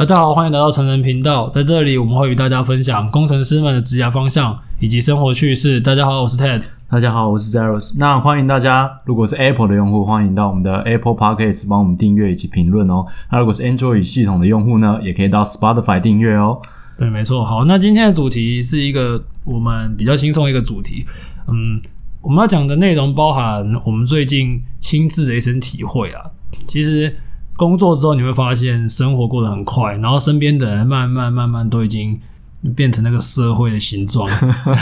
[0.00, 5.78] 大家好，欢迎来到成人频道，在这里我们会与大家分享工程师们的职业方向以及生活趣事。
[5.78, 6.62] 大家好，我是 Ted。
[6.88, 7.98] 大家好，我是 Zeros。
[7.98, 13.04] 那欢迎大家，如果是 Apple 的用户，欢迎到我们的 Apple Podcast 帮我们订阅以及评论哦。
[13.30, 16.62] 那如果是 Android 系统的用户呢，也可以到 Spotify 订阅哦。
[16.96, 17.44] 对，没错。
[17.44, 21.04] 好，那今天的主题是一个我们比较轻松的一个主题。
[21.46, 21.78] 嗯，
[22.22, 26.24] 我们要讲的内容包含我们最近亲自的一身体会啊。
[26.66, 27.14] 其实。
[27.60, 32.18] 工作之后你会发现生活过得很快，然后身边的人慢慢慢慢都已经
[32.74, 34.26] 变成那个社会的形状，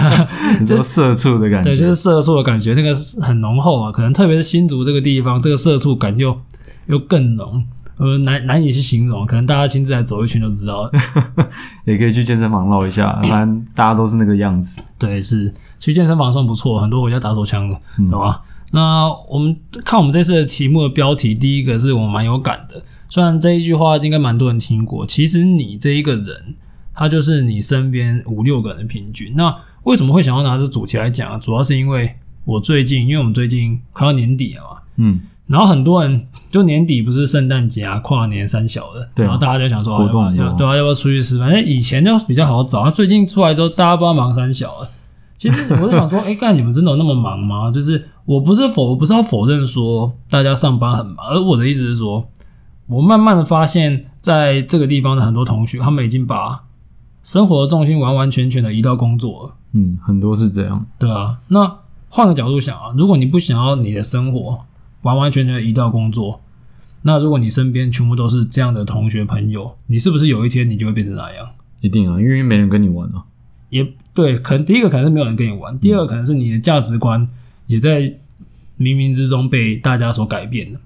[0.60, 3.90] 你说社畜的感觉，对，就是社畜的感觉，那个很浓厚啊。
[3.90, 6.40] 可能特别是新竹这个地方，这个社畜感又
[6.86, 7.64] 又更浓，
[7.96, 9.26] 呃，难难以去形容。
[9.26, 10.92] 可能大家亲自来走一圈就知道了，
[11.84, 14.80] 也可以去健身房绕一下， 反正大家都是那个样子。
[14.96, 18.40] 对，是去健身房算不错，很多回家打手枪的，嗯、对吧？
[18.70, 22.82] 那我们看我们这次的题目的标题，第一个是我蛮有感的。
[23.08, 26.54] 虽然这一句话应该蛮多人听过，其实你这一个人，
[26.94, 29.32] 他就是你身边五六个人的平均。
[29.34, 31.38] 那为什么会想要拿这主题来讲啊？
[31.38, 41.48] 主要是因为我最近，因为我们最近快要年底了嘛，嗯，然后很多人就年底不是圣诞节啊、跨年三小的，对啊，然后大家就想说活动要对啊，要不要出去吃饭？
[41.48, 44.90] 哎，以前就比较好找，最近出来之后，大家不知道忙三小了。
[45.38, 47.70] 其实我就想说， 哎，干你们真的有那么忙吗？
[47.70, 52.28] 就是我不是否，我不是要否认说大家上班很忙，而我的意思是说，
[52.86, 56.64] 我慢慢的发现，在这个地方的很多同学，他们已经把
[57.22, 59.54] 生活的重心完完全全的移到工作了。
[59.72, 60.84] 嗯，很多是这样。
[60.98, 61.78] 对啊，那
[62.10, 64.58] 换个角度想啊，如果你不想要你的生活
[65.00, 66.42] 完完全全的移到工作，
[67.00, 71.48] 那如果你身边全部都是这样的同学朋友，你是不是有一天你就会变成那样？
[71.80, 73.24] 一定啊，因为没人跟你玩啊。
[73.70, 77.26] 也对，可能第一个可能是没有人跟你玩，第二个可能是你的价值观
[77.68, 78.00] 也在
[78.76, 80.80] 冥冥之中被大家所改变了。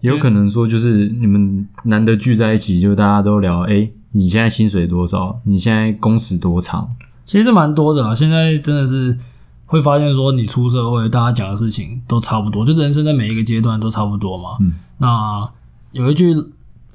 [0.00, 5.40] 也有可能说，就是你们难得聚在一起，就大家都聊，哎，你现在薪水多少？
[5.44, 6.96] 你现在工时多长？
[7.24, 8.14] 其实蛮多的啊。
[8.14, 9.18] 现在真的是
[9.66, 14.56] 会发现说，你出社会，大家讲的事情都差不多，就人生在每一个阶段都差不多嘛。
[14.60, 14.72] 嗯。
[14.98, 15.46] 那
[15.92, 16.34] 有一句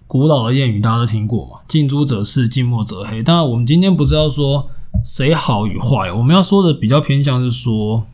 [0.07, 3.21] 古老的谚语，大家都听过嘛，“近朱者赤，近墨者黑”。
[3.23, 4.69] 当然，我们今天不是要说。
[5.03, 6.11] 谁好与坏？
[6.11, 8.07] 我们要说的比较偏向是说，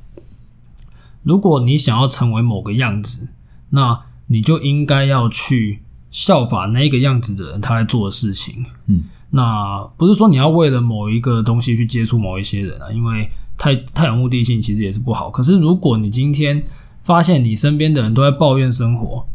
[1.24, 3.30] 如果你想要成为某个样子，
[3.70, 5.80] 那你就应该要去
[6.12, 8.66] 效法那个样子的人他在做的事情。
[8.88, 15.30] 嗯，那不是说你要为了某一个东西去接触某一些人啊，因为太太有目的性，其实也是不好。
[15.30, 16.64] 可是如果你今天
[17.02, 19.26] 发现你身边的人都在抱怨生活，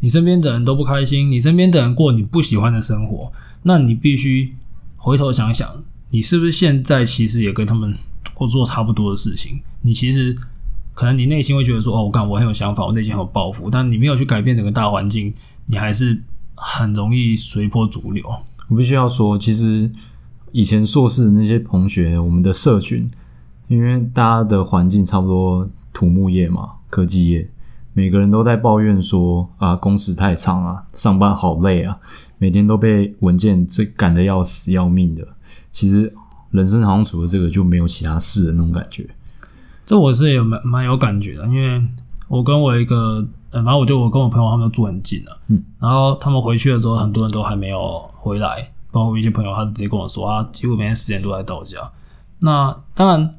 [0.00, 4.54] 你身边的人都不开心，你身边的人过你不喜欢的生活，那你必须
[4.96, 5.68] 回头想想。
[6.10, 7.92] 你是不是现在其实也跟他们
[8.34, 9.60] 过做差不多的事情？
[9.82, 10.36] 你其实
[10.94, 15.34] 可能你内心会觉得说：“哦，我干，我很有想法，我内心很有抱负。”但你没有去改变整个大环境，
[15.66, 16.22] 你还是
[16.54, 18.24] 很容易随波逐流。
[18.68, 19.90] 我必须要说，其实
[20.52, 23.10] 以前硕士的那些同学，我们的社群，
[23.68, 27.50] 因为大家的环境差不多，土木业嘛，科技业，
[27.92, 31.98] 每个人都在抱怨说：“啊，工时太长啊，上班好累啊，
[32.38, 35.26] 每天都被文件追赶得要死要命的。”
[35.72, 36.14] 其实
[36.52, 39.04] 人生好像除了这个就没有其他事的那种感觉，
[39.86, 41.82] 这我是有蛮蛮有感觉的，因为
[42.28, 51.78] 我跟我一个，反正我就我跟我朋友他们都住很近了，嗯，然后他们回去的时候，很多人都还没有回来，包括一些朋友，他直接跟我说，他几乎每天十点都在到家。
[52.40, 53.30] 那当然，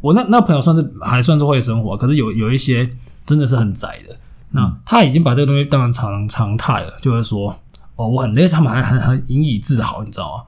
[0.00, 2.90] 我那那朋友算是还算是会生活，可是有有一些
[3.26, 4.16] 真的是很宅的，
[4.50, 7.54] 那他已经把这个东西当成常常态了，就会说，
[7.96, 10.44] 哦，我很累，他们还还还引以自豪，你知道吗？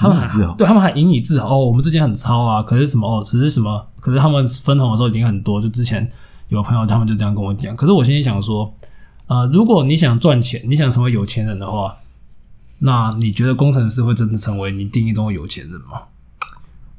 [0.00, 5.60] 他们还对他们还引以自豪哦，我们之间很超啊，可是什么哦，只是什么，可是他们分红的时候已经很多。
[5.60, 6.10] 就之前
[6.48, 8.74] 有朋友他们就这样跟我讲，可是我心里想说，
[9.26, 11.94] 呃，如果你想赚钱，你想成为有钱人的话，
[12.78, 16.04] 那你觉得工程师会真的成为你定义中的有钱人吗？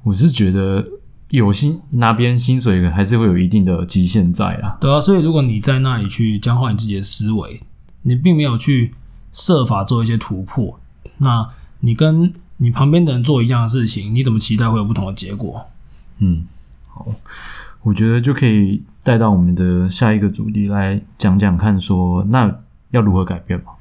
[0.03, 0.85] 我是觉得
[1.29, 4.77] 有薪拿别人薪水还是会有一定的极限在啊。
[4.80, 7.59] 对啊，所以如果你在那里去僵化你自己的思维，
[8.03, 8.94] 你并没有去
[9.31, 10.80] 设法做一些突破，
[11.18, 11.50] 那
[11.80, 12.31] 你跟
[12.62, 15.66] 你旁边的人做一样的事情，你怎么期待会有不同的结果？
[16.19, 16.46] 嗯，
[16.88, 17.08] 好，
[17.81, 22.56] 我觉得就可以带到我们的下一个主题来讲讲看说，说那
[22.92, 23.72] 要如何改变吧？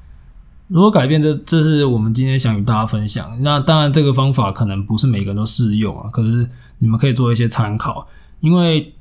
[0.67, 1.21] 如何改变？
[1.21, 3.37] 这这是我们今天想与大家分享。
[3.43, 6.49] 那当然，这个方法可能不是每个人都适用啊，可是
[6.79, 8.07] 你们可以做一些参考。
[8.39, 8.91] 因为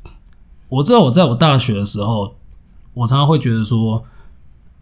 [0.69, 2.35] 我知道我在我大学的时候，
[2.93, 4.05] 我常常会觉得说，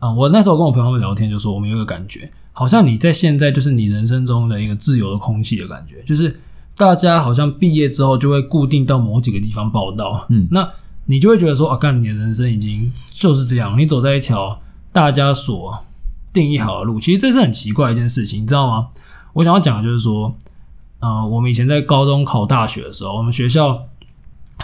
[0.01, 2.29] 啊、嗯，我那时候跟我朋友们聊天，就说我们有一个感觉。
[2.59, 6.41] 好像你在现在就是你人生中的一个自由的空气的感觉，就是
[6.77, 10.69] 大家好像毕业之后就会固定到某几个地方报道，嗯，那
[11.07, 14.61] 你就会觉得说啊，干，你的人生已经就是这样，你走在一条
[14.91, 15.79] 大家所
[16.33, 18.89] 定义好的路，其实这是很奇怪一件事情，你知道吗？
[19.35, 20.35] 我想要讲的就是说，
[20.99, 23.87] 呃，我们以前在高中考大学的时候，我们学校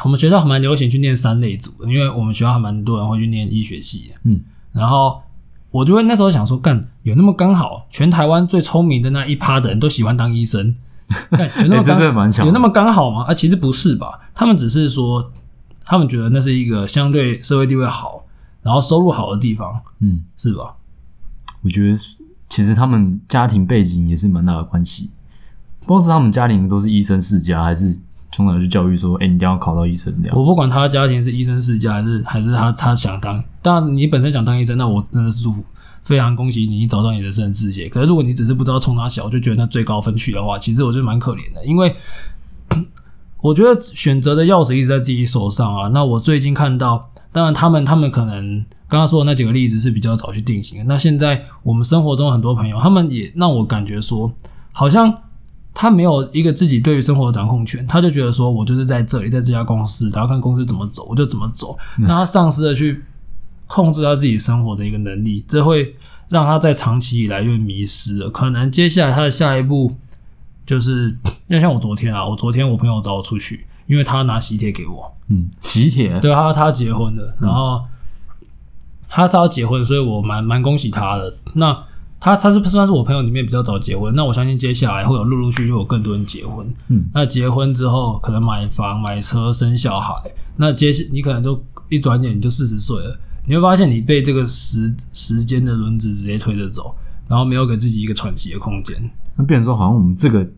[0.02, 4.40] 我们学校还蛮流行去念三类组的，因为我们学校还蛮多人会去念医学系，嗯，
[4.72, 5.22] 然后
[5.74, 10.72] 我就会那时候想说，干有那么刚好，全台湾最聪明的那一趴的人都喜欢当医生，
[11.32, 13.24] 干有那么刚、欸、有那么刚好吗？
[13.24, 14.20] 啊，其实不是吧？
[14.32, 15.32] 他们只是说，
[15.84, 18.24] 他们觉得那是一个相对社会地位好，
[18.62, 20.76] 然后收入好的地方，嗯，是吧？
[21.62, 21.98] 我觉得
[22.48, 25.10] 其实他们家庭背景也是蛮大的关系，
[25.80, 27.98] 不知道是他们家庭都是医生世家，还是
[28.36, 30.36] 从小就教育说，哎、你一定要考到医生这样。
[30.36, 35.64] 我不管他家庭是医生世家，还是还是他他想当，当然你本身想当医生，那我真的是祝福，
[36.02, 37.88] 非常恭喜你，找到你的人生志业。
[37.88, 41.94] 可是如果你只是不知道从哪小，就觉得那最高分去的话，其实我觉得蛮可怜的，因为
[43.42, 45.88] 我觉得选择的钥匙一直在自己手上啊。
[45.88, 48.64] 那我最近看到，当然他们他们可能。
[48.86, 50.84] 刚刚说的那几个例子是比较早去定型的。
[50.84, 54.30] 那现在我们生活中很多朋友，他们也让我感觉说，
[54.70, 55.12] 好像
[55.74, 61.76] 他没有一个自己对于生活的掌控权，他就觉得说我就是在这里，在这家公司，然后看公司怎么走，我就怎么走。
[61.98, 63.02] 那他丧失了去
[63.66, 65.94] 控制他自己生活的一个能力，这会
[66.28, 68.30] 让他在长期以来就迷失了。
[68.30, 69.94] 可能接下来他的下一步
[70.64, 71.14] 就是，
[71.48, 77.82] 要像我昨天啊，我昨天我朋友找我出去，因为他拿喜帖给我，嗯，喜帖，对，他他结婚了，然后。
[79.16, 81.32] 他早结婚，所以我蛮蛮恭喜他的。
[81.52, 81.84] 那
[82.24, 86.66] 他他是算是我朋友里面比较早结婚，那我相信接下来会有陆陆续续有更多人结婚。
[86.88, 90.14] 嗯，那结婚之后可能买房、买车、生小孩，
[90.56, 93.14] 那接你可能就一转眼你就四十岁了，
[93.46, 96.94] 你会发现你被这个时时间的轮子直接推着走，
[97.28, 98.96] 然后没有给自己一个喘息的空间。
[99.36, 100.48] 那变成说，好像我们这个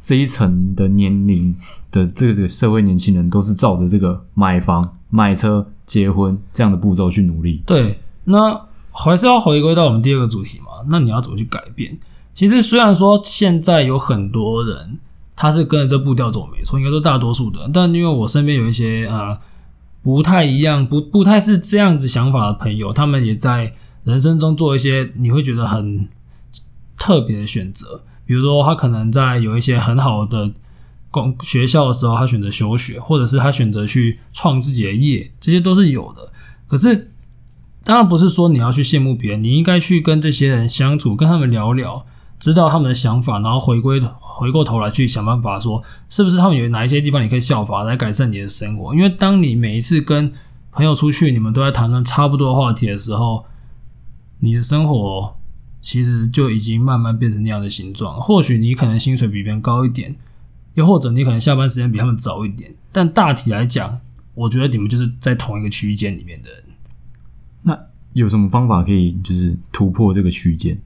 [0.00, 1.54] 这一层的年龄
[1.92, 5.66] 的这个这个社会年轻人，都是照着这个买房、买车。
[5.90, 8.56] 结婚这样的步骤去努力，对，那
[8.92, 10.69] 还是要回归到我们第二个主题嘛？
[10.88, 11.98] 那你要怎么去改变？
[12.32, 14.98] 其实虽然说现在有很多人
[15.36, 19.36] 他是跟着这步调走，没错，应该说大多数的，但因为我身边有一些呃
[20.02, 23.74] 不太一样、不不太是这样子想法的朋友，他们也在
[24.04, 26.08] 人生中做一些你会觉得很
[26.96, 30.50] 特别的选择，比如说他可能在有一些很好的。
[31.12, 36.30] 工学校的时候，他选择休学，或者是他选择去创自己的业，这些都是有的。
[36.68, 37.10] 可是，
[37.82, 42.04] 当然不是说你要去羡慕别人，你应该去跟这些人相处，跟他们聊聊，
[42.38, 48.94] 知道他们的想法，然后回归回过头来去想办法说，是不是他们有哪一些地方你可以效法来改善你的生活。
[48.94, 50.32] 因为当你每一次跟
[50.72, 53.44] 朋友出去，你们都在谈论差不多话题的时候，
[54.38, 55.36] 你的生活
[55.80, 58.20] 其实就已经慢慢变成那样的形状。
[58.20, 60.16] 或许你可能薪水比别人高一点。
[60.74, 63.98] 又或者你可能下班时间比他们早一点，但大体来讲，
[64.34, 66.62] 我觉得你们就是在同一个区间里面的人。
[67.62, 67.78] 那
[68.12, 70.80] 有什么方法可以就是突破这个区间，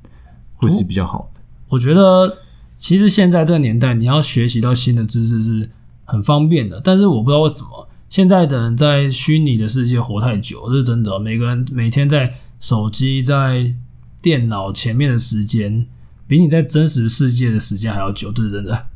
[0.57, 1.41] 会是比较好的？
[1.69, 2.39] 我觉得
[2.77, 5.71] 其实现在这个年代，你要学习到新的知识是
[6.05, 6.81] 很方便的。
[6.83, 11.19] 但是我不知道为什么现在的人在虚拟的世界活太久，这是真的。
[11.19, 13.75] 每个人每天在手机、在
[14.21, 15.87] 电脑前面的时间，
[16.27, 18.87] 比你在真实世界的时间还要久，这是真的。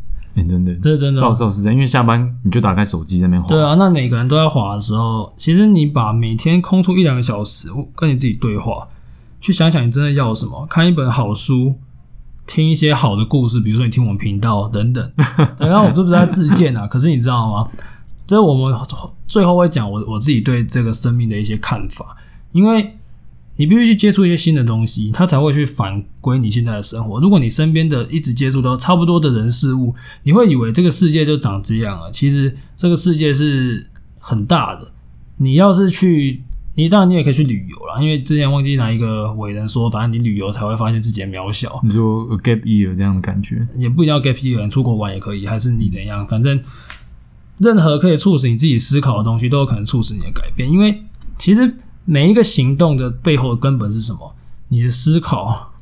[0.45, 1.21] 真的，这是真的。
[1.21, 3.49] 到时候是真，因为下班你就打开手机在那边滑。
[3.49, 8.87] 对啊，那每个人都在滑的时候，其实你把每天空出一两个小时跟你自己对话，
[9.41, 11.75] 去想想你真的要什么，看一本好书，
[12.47, 15.13] 听一些好的故事，比如说你听我们频道等等。
[15.57, 17.69] 对，然后我都不是在自荐啊，可是你知道吗？
[18.27, 18.79] 这我们
[19.27, 22.17] 最后会讲我我自己对这个生命的一些看法，
[22.53, 22.95] 因为。
[23.59, 27.21] 你必须去接触一些新的东西，它才会去反归你现在的生活。
[27.21, 32.09] 如果你身边的一直接触到差不多的人事物，你会以为这个世界就长这样了。
[32.13, 33.85] 其实这个世界是
[34.21, 34.93] 很大的。
[35.39, 36.41] 你要是去，
[36.77, 41.81] 你当然你也可以去旅游啦，因为之前忘记哪一个伟人说，反正你旅游才会发现自己的渺小。
[41.83, 46.25] 你说 gap year 这样的感觉，也不一定要 gap year，出国玩也可以，还是你怎样？
[46.25, 46.61] 反正
[47.59, 50.71] 任何可以促使你自己思考的东西，都有可能促使你的改变。
[50.71, 51.03] 因为
[51.37, 51.75] 其实。
[52.11, 54.35] 每一个行动的背后根本是什么？
[54.69, 55.75] 你的思考，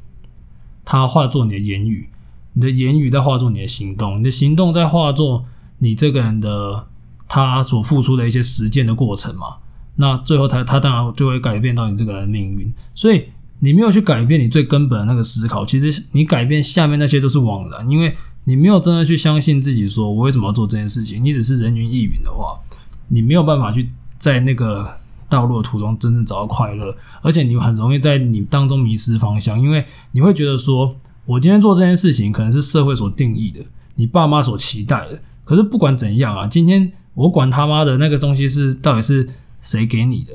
[0.84, 2.08] 它化作你的言语，
[2.54, 5.44] 你的言语在化作你的行动，你的行动在化作
[5.78, 6.88] 你这个人的
[7.28, 9.58] 他所付出的一些实践的过程嘛。
[9.94, 12.74] 那最后他他当然就会改变到你这个人的命运。
[12.92, 13.26] 所以
[13.60, 21.24] 你没有去改变你最根本的那个思考，其实你改变下面那些都是枉然，因为你没有真的去相信自己，说我为什么要做这件事情。
[21.24, 22.58] 你只是人云亦云的话，
[23.06, 24.98] 你没有办法去在那个。
[25.28, 33.60] 道路的途中真正找到快乐，而且你很容易在你当中迷失方向，因为你会觉得说，我今天做这件事情可能是社会所定义的，
[33.96, 35.20] 你爸妈所期待的。
[35.44, 39.28] 可是不管怎样啊，今天我管他妈的那个东西是到底是
[39.60, 40.32] 谁给你的？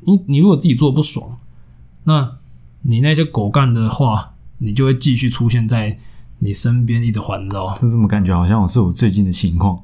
[0.00, 1.38] 你你如果自己做不爽，
[2.04, 2.32] 那
[2.82, 5.98] 你那些狗干的话，你就会继续出现在
[6.40, 7.74] 你身边，一直环绕。
[7.76, 9.80] 是这怎么感觉好像我是我最近的情况？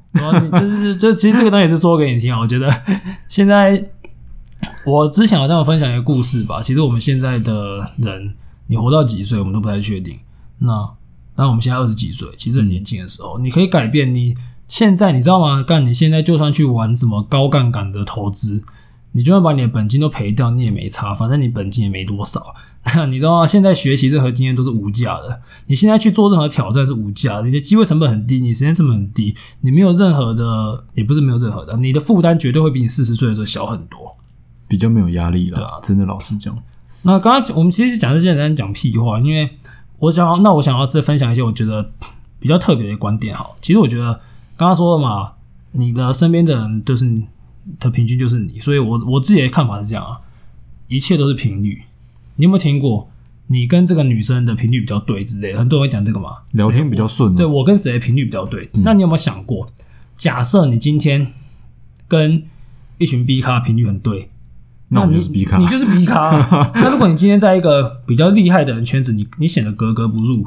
[0.60, 2.40] 就是就其实这个东西也是说给你听啊。
[2.40, 2.68] 我觉得
[3.28, 3.90] 现在
[4.84, 6.62] 我之前好像有分享一个故事吧。
[6.62, 8.34] 其实我们现在的人，
[8.66, 10.18] 你活到几岁，我们都不太确定。
[10.58, 10.90] 那
[11.36, 14.34] 那我们现在二十几岁，其实很年轻的时候，你可以改变你。
[14.66, 15.62] 现在你知道吗？
[15.62, 18.62] 干，你现在就算去玩什么高杠杆的投资，
[19.12, 22.54] 你就算把你的本金都赔掉，你也没差，反正你本金也没多少。
[23.08, 23.46] 你知道吗？
[23.46, 25.40] 现在学习任何经验都是无价的。
[25.68, 34.14] 你现在去做任何挑战是无价的，你的机会成本很低，你时间成本很低，你没有任何的，也不是没有任何的，你的负担绝对会比你四十岁的时候小很多，
[34.68, 35.56] 比较没有压力了。
[35.56, 36.56] 对啊，真的，老实讲。
[37.02, 39.50] 那刚刚我们其实讲这些人在讲屁话，因为
[39.98, 41.90] 我想要，那我想要再分享一些我觉得
[42.38, 43.34] 比较特别的观点。
[43.34, 44.12] 好，其实我觉得
[44.56, 45.32] 刚刚说了嘛。
[45.72, 47.22] 你的身边的人就是你
[47.78, 50.18] 的平均就是你，所以我我自己的看法是这样啊，
[50.88, 51.82] 一切都是频率。
[52.36, 53.10] 你有没有听过
[53.48, 55.58] 你跟这个女生的频率比较对之类的？
[55.58, 57.36] 很多人会讲这个嘛，聊天比较顺。
[57.36, 58.62] 对，我跟谁的频率比较对？
[58.72, 59.70] 嗯、那你有没有想过，
[60.16, 61.26] 假设你今天
[62.08, 62.42] 跟
[62.96, 64.30] 一群 B 咖频率很对，
[64.88, 66.70] 那你就是 B 卡，你就是 B 卡。
[66.76, 70.46] 那如果你今天在一个比较厉害的人圈子，你你显得格格不入。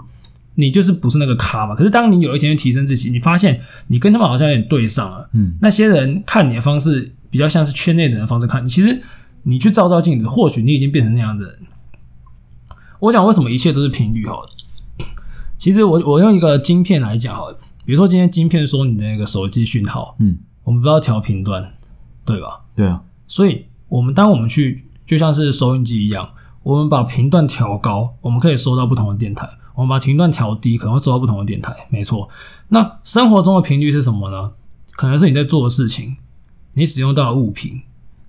[0.55, 1.73] 你就是不是那个咖嘛？
[1.73, 5.29] 可是当你有一天提升自己，你发现你跟他们好像有点对上了。
[5.31, 8.69] 嗯，那些人看你的方式比较像是圈内的人的方式看你。
[8.69, 9.01] 其实
[9.43, 11.55] 你去照照镜子，或许你已经变成那样的人。
[12.99, 14.49] 我讲为什么一切都是频率好了。
[15.57, 21.65] 其实我我用一个晶片来讲好了，比如说今天晶片说你的那个手机讯号，嗯，我们不要调频段，
[22.25, 22.59] 对吧？
[22.75, 23.01] 对啊。
[23.25, 26.29] 所以我们当我们去就像是收音机一样，
[26.63, 29.49] 我们把频段调高，我们可以收到不同的电台。
[29.75, 31.75] 我们把频段调低，可能会收到不同的电台。
[31.89, 32.29] 没错，
[32.69, 34.51] 那生活中的频率是什么呢？
[34.91, 36.15] 可能是你在做的事情，
[36.73, 37.81] 你使用到的物品，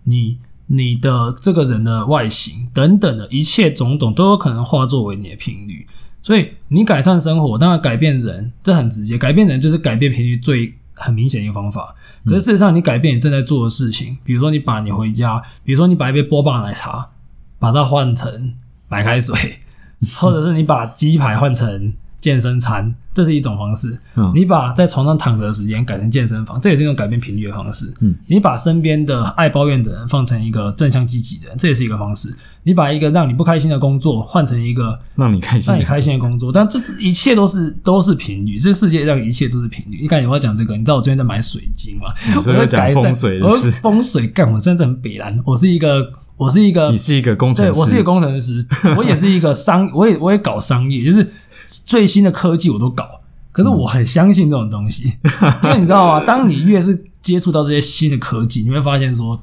[0.03, 5.87] 你你的这个人的外形等等的一切种种，都有可能化作为你的频率。
[6.23, 9.17] 所以你改善生活，当然改变人，这很直接。
[9.17, 11.95] 改变人就是改变频率最很明显的一个方法。
[12.25, 17.11] 可是事实上，你改变你正在做的事情，比如说你把你回家，比如说你把一杯波霸奶茶，
[17.59, 18.55] 把它换成
[18.89, 19.59] 白开水。
[20.17, 23.99] 或者是你把鸡排换成健身餐，这是一种方式。
[24.15, 27.93] 嗯，你把在床上躺着的时间改成健身房，这也是一种改变频率的方式。
[28.01, 32.35] 嗯，你把身边的爱抱怨的人放成一个正向积极的人，这也是一个方式。
[32.63, 38.57] 你把一个让你不开心的工作换成一个让你开心、让你开心的工作，但这一切都是都是频率。
[38.57, 39.99] 这个世界上一切都是频率。
[40.01, 42.15] 你看，我要讲这个，你知道我最近在买水晶吗？
[42.25, 45.43] 你说在讲风水的事，风水干，我真的很北蓝。
[45.45, 46.13] 我是一个。
[46.43, 51.33] 我是一个，你是一个工程师，对，我是一个工程师，我也是一个商，我也我也搞商业，就是
[51.69, 53.05] 最新的科技我都搞。
[53.53, 56.25] 可是我很相信这种东西，嗯、因为你知道吗？
[56.27, 59.41] 当你越是接触到这些新的科技，你会发现说，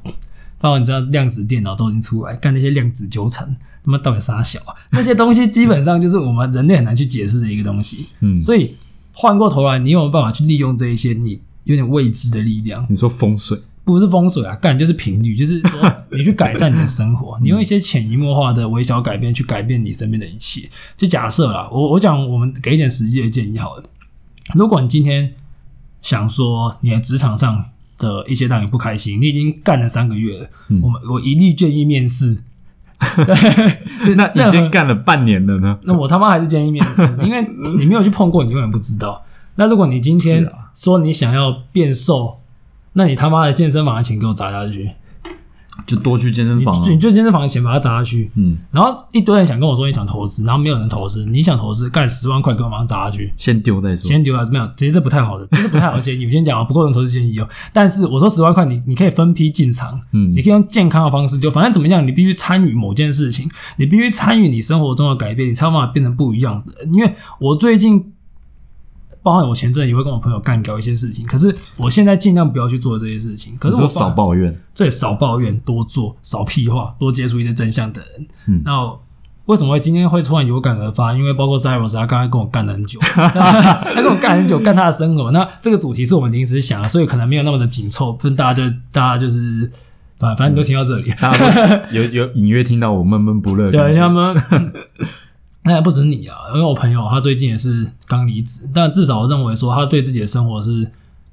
[0.60, 3.46] 包括你知道量子电脑都已经出来，干那些量子纠缠，
[3.86, 4.76] 他妈到底啥小啊？
[4.90, 8.08] 那些东西基本上就是我们人类很难去解释的一个东西。
[8.20, 8.76] 嗯，所以
[9.14, 12.86] 换过头来，你有没有办法去利用这一些你有点未知的力量？
[12.90, 13.58] 你说风水？
[13.90, 20.70] 不是风水啊，干就是频率，就是说 你去改善你的生活，你用一些潜移默化的微小改变去改变你身边的一切。
[20.96, 23.84] 就假设啦，我我讲，我们给一点实际的建议好了。
[24.54, 25.34] 如果你今天
[26.02, 27.66] 想说你的职场上
[27.98, 32.38] 的一些让你不开心，你已经干了三个月了，嗯、我们我一律建议面试。
[34.06, 35.80] 对， 那已经干了半年了呢？
[35.84, 39.24] 那我他妈还是建议面试，因为你没有去碰过，你永远不知道。
[39.56, 42.39] 那如果你今天说你想要变瘦，
[43.00, 44.90] 那你他妈的健身房的钱给我砸下去，
[45.88, 48.30] 就多去健身房，啊，你就健身房的钱把它砸下去。
[48.36, 56.26] 嗯，然后一堆人想跟我说你想投资，然后没有人投资，你想投资干十万块给我马上砸下去，先丢再说，先丢啊，没有，其实这不太好的，这是不太好的建议。
[56.26, 57.48] 我先讲啊，不构成投资建议哦。
[57.72, 66.74] 但是我说十万块，你你可以分批进场，嗯，你可以用健康的方式，就反正怎么样，你必须参与某件事情，你必须参与你生活中的改变，你才有办法变成不一样的。
[66.92, 68.12] 因为我最近。
[69.22, 73.56] 包含我前阵也会跟我朋友干掉一些事情，可是我现在尽量不要去做这些事情。
[73.58, 78.28] 可是我少抱怨，对，少抱怨，多做，少屁话，多接触一些真相的人。
[78.48, 78.92] 嗯，那
[79.46, 81.14] 为什么会今天会突然有感而发？
[81.14, 85.32] 因为包括 Cyrus 他刚才跟我干了很久， 他跟我干很久，干他的生活。
[85.32, 89.70] 那这个主题是我们临时想的，所以可能没有那么的紧凑，不是大家就大家就是
[90.18, 94.36] 反反正你都听到这里，大家有有隐约听到我闷闷不乐， 对，他们。
[95.70, 100.90] 那也不止你啊，因为我朋友他最近也是刚离职，但至少我认为说他对自己的生活是，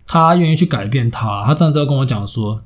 [0.06, 1.42] 他愿意去改变他。
[1.42, 2.60] 他这样子跟我讲说，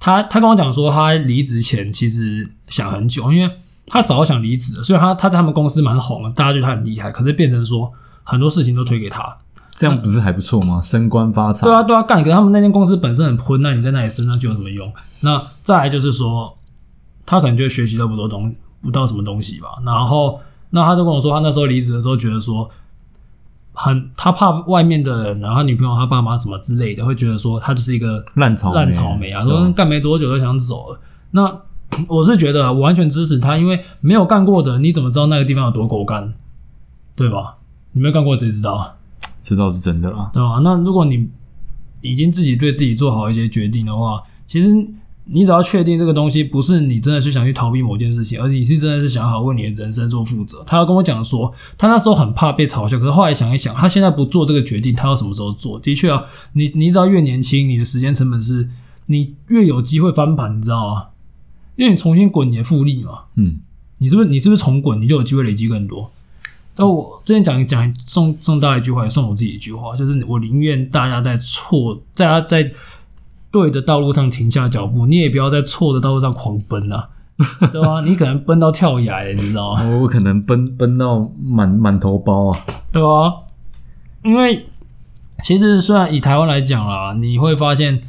[0.00, 3.48] 他他跟我讲说，他离职前其实想很久，因为
[3.86, 7.92] 他早就想离职了，所以他他在他们公司蛮红的，大家觉得他很厉害，可是变成说
[8.24, 9.36] 很多事情都推给他，
[9.76, 10.80] 这样不是还不错吗？
[10.82, 11.64] 升官发财。
[11.64, 14.92] 对啊对啊，干，可是他们那间公司本身很喷，那你在那里升上去有什么用？
[15.20, 16.58] 那再来就是说，
[17.24, 18.56] 他可能就学习到不多东西。
[18.82, 19.68] 不到什么东西吧。
[19.86, 20.40] 然后，
[20.74, 22.68] 那他就跟我说，他那时候离职的时候觉得说，
[23.72, 31.00] 很他怕外面的人，然后他女朋友、他爸妈什么之类的，会觉得说他就是一个烂草烂草莓啊，说干没多久就想走了。
[31.30, 31.62] 那
[32.08, 36.34] 我是觉得我完全支持他，因为没有干过的，你怎么知道那个地方有多狗干，
[37.14, 37.56] 对吧？
[37.92, 38.96] 你没有干过，谁知道？
[39.42, 40.60] 知道是真的啦，对吧？
[40.62, 41.28] 那如果你
[42.00, 44.68] 已经自己对自己做好一些决定的话，其实
[45.24, 50.62] 你只要确定这个东西不是你真的是想去逃避某件事情，而你是真的是想好为你的人生做负责。
[50.66, 55.78] 他要跟我讲说，他那时候很怕被嘲笑，可是后来想一想，他现在不做这个决定，他要什么时候做？
[55.78, 56.24] 的确啊，
[56.54, 58.68] 你你只要越年轻，你的时间成本是
[59.06, 61.06] 你越有机会翻盘，你知道吗？
[61.76, 63.60] 因为你重新滚你的复利嘛，嗯，
[63.98, 66.10] 你是不是你是不是重滚，你就有机会累积更多？
[66.74, 72.70] 但我之前讲讲送送大家一句话，也送我自己一句话，就是我宁愿大家在错，大家在
[73.52, 77.10] 对的道路上停下脚步，你也不要在错的道路上狂奔啊，
[77.70, 78.00] 对吧？
[78.00, 79.86] 你可能奔到跳崖，你知道吗？
[80.00, 82.58] 我可能奔奔到满满头包啊，
[82.90, 83.34] 对吧？
[84.24, 84.66] 因为
[85.44, 88.00] 其实虽然以台湾来讲啦，你会发现。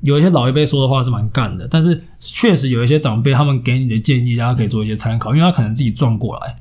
[0.00, 6.54] 有一些老一辈说的话是蛮干的，但是确实有一些长辈他们给你的建议，大家可以做一些参考，因为他可能自己撞过来，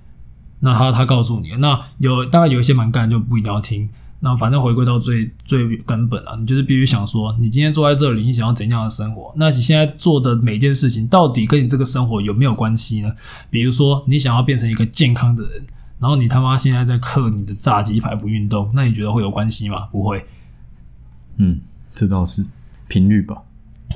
[0.61, 3.87] 那他他告诉你，那有大概有一些蛮干就不一定要听，
[4.19, 9.33] 那反正回归到最最根本啊，你就是必须想说，你今天坐在这里，你想要怎样的生活？
[9.37, 13.11] 那你现在做的每件事情，到底跟你这个生活有没有关系呢？
[13.49, 15.65] 比如说，你想要变成一个健康的人，
[15.99, 19.87] 然后你他妈现在在克你的炸鸡排不运动，那你觉得会有关系吗？
[19.91, 20.25] 不会。
[21.37, 21.59] 嗯，
[21.95, 22.45] 这倒是。
[22.89, 23.35] 频率吧，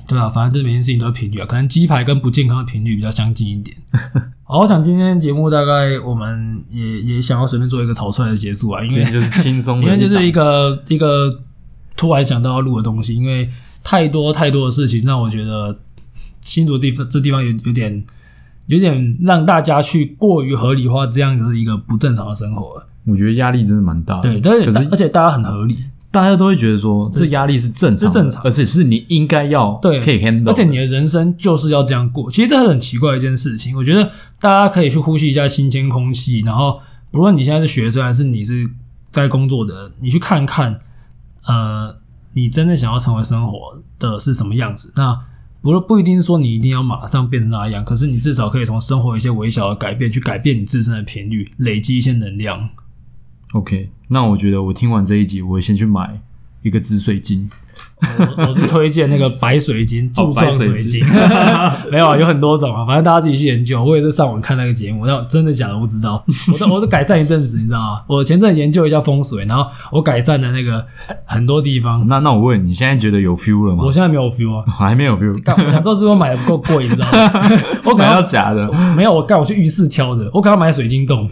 [0.05, 3.77] 对啊，反正这每件事情都是频率啊，可能鸡排跟不健康的频率比较相近一点。
[4.51, 11.39] 好，我想今天节目大概我们也也想要随便做一个草率的结束啊，因为今天就是轻松， 今天就是一个一个
[11.95, 13.49] 突然想到要录的东西，因为
[13.81, 15.79] 太多太多的事情让我觉得
[16.41, 18.03] 新竹地方这地方有有点
[18.65, 22.83] 有点让大家去过于合理化这样的一个不正常的生活。
[23.05, 25.77] 我觉得压力真的蛮大的，对，但是而且大家很合理。
[26.11, 32.29] 大家都会觉得说，这压力是正常，是正常，而且是你应该要对可以 handle，而且你的人生就是要这样过。
[32.29, 33.77] 其实这是很奇怪的一件事情。
[33.77, 38.69] 我觉得大家可以去呼吸一下新鲜空气，然后不论你现在是学生还是你是
[39.09, 40.77] 在工作的人，你去看看，
[41.45, 41.95] 呃，
[42.33, 44.91] 你真正想要成为生活的是什么样子。
[44.97, 45.17] 那
[45.61, 52.67] 不不一定是说你一定要马上变成那样，可是你至少可以从生活一些微小的改变去改变你自身的频率，累积一些能量。
[53.53, 56.21] OK，那我觉得我听完这一集，我会先去买
[56.61, 57.49] 一个紫水晶。
[58.01, 61.05] 我我是推荐那个 白水晶，柱状水晶。
[61.91, 63.83] 没有啊，有很多种啊，反正大家自己去研究。
[63.83, 66.23] 我也是上网看那个节目，那真的假的不知道。
[66.51, 68.01] 我都我都改善一阵子，你知道吗？
[68.07, 70.83] 我前阵研究一下风水，然后我改善了那个
[71.25, 72.07] 很多地方。
[72.07, 73.83] 那那我问你，现在觉得有 feel 了吗？
[73.85, 75.39] 我现在没有 feel 啊，还没有 feel。
[75.43, 77.31] 干，我想知道是我买的不够贵，你知道吗？
[77.83, 79.13] 我买到假的，没有。
[79.13, 81.29] 我干，我去浴室挑着，我刚刚买水晶洞。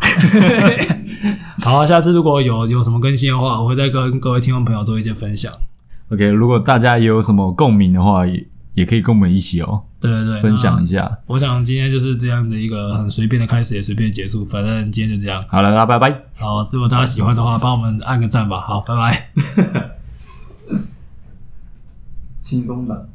[1.62, 5.52] 好，下次如果有有什么更新的话，我会再跟各位听众朋友做一些分享。
[6.10, 9.82] OK，如果大家也有什么共鸣的话，也也可以跟我们一起哦。
[10.00, 11.18] 对对对，分享一下。
[11.26, 14.44] 我想今天就是这样的一个很随便的开始，也随便结束。
[14.44, 15.44] 反正今天就这样。
[15.48, 16.10] 好了，那拜拜。
[16.38, 18.60] 好，如果大家喜欢的话，帮我们按个赞吧。
[18.60, 19.30] 好，拜拜。
[22.40, 23.08] 轻松的。